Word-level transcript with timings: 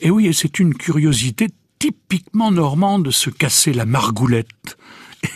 Et 0.00 0.10
oui, 0.10 0.26
et 0.26 0.32
c'est 0.32 0.58
une 0.58 0.74
curiosité 0.74 1.48
typiquement 1.78 2.50
normande 2.50 3.10
se 3.10 3.30
casser 3.30 3.72
la 3.72 3.84
margoulette. 3.84 4.78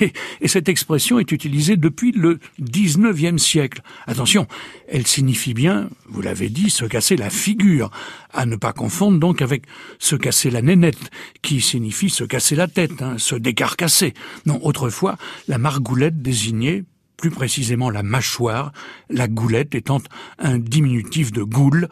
Et, 0.01 0.15
et, 0.41 0.49
cette 0.49 0.71
expression 0.71 1.19
est 1.19 1.31
utilisée 1.31 1.77
depuis 1.77 2.13
le 2.13 2.39
XIXe 2.59 3.43
siècle. 3.43 3.83
Attention, 4.07 4.47
elle 4.89 5.07
signifie 5.07 5.53
bien, 5.53 5.91
vous 6.09 6.23
l'avez 6.23 6.49
dit, 6.49 6.71
se 6.71 6.87
casser 6.87 7.17
la 7.17 7.29
figure, 7.29 7.91
à 8.33 8.47
ne 8.47 8.57
pas 8.57 8.73
confondre 8.73 9.19
donc 9.19 9.43
avec 9.43 9.65
se 9.99 10.17
casser 10.17 10.51
la 10.51 10.63
nénette, 10.63 11.11
qui 11.43 11.61
signifie 11.61 12.09
se 12.09 12.25
casser 12.25 12.57
la 12.57 12.67
tête, 12.67 13.03
hein, 13.03 13.19
se 13.19 13.35
décarcasser. 13.35 14.15
Non, 14.47 14.59
autrefois, 14.63 15.19
la 15.49 15.59
margoulette 15.59 16.23
désignait 16.23 16.85
plus 17.19 17.31
précisément 17.31 17.91
la 17.91 18.03
mâchoire, 18.03 18.73
la 19.11 19.29
goulette 19.29 19.75
étant 19.75 20.01
un 20.39 20.59
diminutif 20.59 21.31
de 21.31 21.43
goule, 21.43 21.89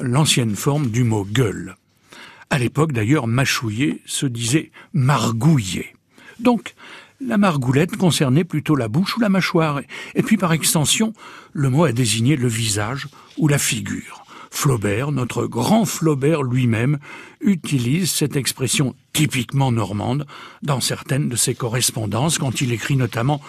l'ancienne 0.00 0.56
forme 0.56 0.90
du 0.90 1.04
mot 1.04 1.24
gueule. 1.24 1.76
À 2.50 2.58
l'époque 2.58 2.92
d'ailleurs, 2.92 3.26
mâchouiller 3.26 4.02
se 4.06 4.26
disait 4.26 4.70
margouiller. 4.92 5.94
Donc, 6.38 6.74
la 7.20 7.38
margoulette 7.38 7.96
concernait 7.96 8.44
plutôt 8.44 8.76
la 8.76 8.88
bouche 8.88 9.16
ou 9.16 9.20
la 9.20 9.28
mâchoire, 9.28 9.80
et 10.14 10.22
puis 10.22 10.36
par 10.36 10.52
extension, 10.52 11.12
le 11.52 11.70
mot 11.70 11.84
a 11.84 11.92
désigné 11.92 12.36
le 12.36 12.48
visage 12.48 13.08
ou 13.38 13.48
la 13.48 13.58
figure. 13.58 14.24
Flaubert, 14.50 15.12
notre 15.12 15.46
grand 15.46 15.84
Flaubert 15.84 16.42
lui-même, 16.42 16.98
utilise 17.40 18.10
cette 18.10 18.36
expression 18.36 18.94
typiquement 19.12 19.72
normande 19.72 20.26
dans 20.62 20.80
certaines 20.80 21.28
de 21.28 21.36
ses 21.36 21.54
correspondances 21.54 22.38
quand 22.38 22.60
il 22.60 22.72
écrit 22.72 22.96
notamment 22.96 23.40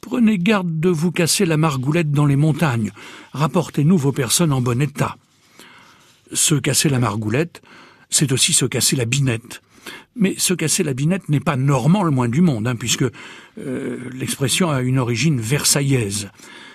Prenez 0.00 0.38
garde 0.38 0.80
de 0.80 0.88
vous 0.88 1.12
casser 1.12 1.44
la 1.44 1.58
margoulette 1.58 2.10
dans 2.10 2.24
les 2.24 2.36
montagnes, 2.36 2.90
rapportez-nous 3.32 3.98
vos 3.98 4.12
personnes 4.12 4.52
en 4.52 4.62
bon 4.62 4.80
état. 4.80 5.16
Se 6.32 6.54
casser 6.54 6.88
la 6.88 6.98
margoulette, 6.98 7.60
c'est 8.10 8.32
aussi 8.32 8.52
se 8.52 8.66
casser 8.66 8.96
la 8.96 9.04
binette. 9.04 9.62
Mais 10.16 10.34
se 10.36 10.52
casser 10.52 10.82
la 10.82 10.92
binette 10.92 11.28
n'est 11.28 11.40
pas 11.40 11.56
normand 11.56 12.02
le 12.02 12.10
moins 12.10 12.28
du 12.28 12.42
monde, 12.42 12.66
hein, 12.66 12.76
puisque 12.76 13.04
euh, 13.58 13.98
l'expression 14.12 14.70
a 14.70 14.82
une 14.82 14.98
origine 14.98 15.40
versaillaise. 15.40 16.30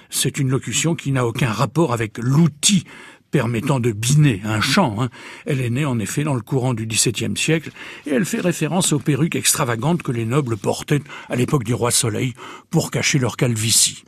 C'est 0.09 0.39
une 0.39 0.49
locution 0.49 0.95
qui 0.95 1.11
n'a 1.11 1.25
aucun 1.25 1.51
rapport 1.51 1.93
avec 1.93 2.17
l'outil 2.17 2.85
permettant 3.31 3.81
de 3.81 3.91
biner 3.91 4.41
un 4.45 4.61
champ. 4.61 4.95
Hein. 5.01 5.09
Elle 5.45 5.59
est 5.59 5.69
née 5.69 5.83
en 5.83 5.99
effet 5.99 6.23
dans 6.23 6.35
le 6.35 6.41
courant 6.41 6.73
du 6.73 6.85
XVIIe 6.85 7.35
siècle 7.35 7.71
et 8.05 8.11
elle 8.11 8.23
fait 8.23 8.39
référence 8.39 8.93
aux 8.93 8.99
perruques 8.99 9.35
extravagantes 9.35 10.03
que 10.03 10.13
les 10.13 10.25
nobles 10.25 10.55
portaient 10.55 11.01
à 11.27 11.35
l'époque 11.35 11.65
du 11.65 11.73
roi 11.73 11.91
Soleil 11.91 12.33
pour 12.69 12.91
cacher 12.91 13.19
leur 13.19 13.35
calvitie. 13.35 14.05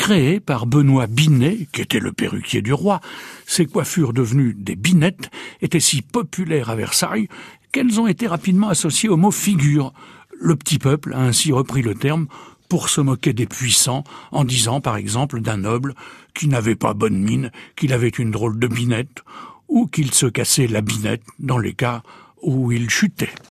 Créées 0.00 0.40
par 0.40 0.64
Benoît 0.64 1.06
Binet, 1.06 1.68
qui 1.72 1.82
était 1.82 2.00
le 2.00 2.10
perruquier 2.10 2.62
du 2.62 2.72
roi, 2.72 3.02
ces 3.46 3.66
coiffures 3.66 4.14
devenues 4.14 4.54
des 4.54 4.74
binettes 4.74 5.30
étaient 5.60 5.78
si 5.78 6.00
populaires 6.00 6.70
à 6.70 6.74
Versailles 6.74 7.28
qu'elles 7.70 8.00
ont 8.00 8.06
été 8.06 8.26
rapidement 8.26 8.70
associées 8.70 9.10
au 9.10 9.18
mot 9.18 9.30
figure. 9.30 9.92
Le 10.40 10.56
petit 10.56 10.78
peuple 10.78 11.12
a 11.12 11.20
ainsi 11.20 11.52
repris 11.52 11.82
le 11.82 11.94
terme 11.94 12.28
pour 12.70 12.88
se 12.88 13.02
moquer 13.02 13.34
des 13.34 13.44
puissants 13.44 14.02
en 14.32 14.44
disant 14.44 14.80
par 14.80 14.96
exemple 14.96 15.42
d'un 15.42 15.58
noble 15.58 15.94
qui 16.32 16.48
n'avait 16.48 16.76
pas 16.76 16.94
bonne 16.94 17.22
mine, 17.22 17.52
qu'il 17.76 17.92
avait 17.92 18.08
une 18.08 18.30
drôle 18.30 18.58
de 18.58 18.68
binette, 18.68 19.22
ou 19.68 19.86
qu'il 19.86 20.14
se 20.14 20.26
cassait 20.26 20.66
la 20.66 20.80
binette 20.80 21.24
dans 21.38 21.58
les 21.58 21.74
cas 21.74 22.02
où 22.42 22.72
il 22.72 22.88
chutait. 22.88 23.34